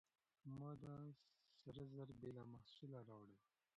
[0.57, 0.95] ما دا
[1.61, 3.35] سره زر بې له محصوله راوړل.